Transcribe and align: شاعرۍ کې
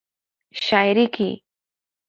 شاعرۍ 0.65 1.05
کې 1.15 1.29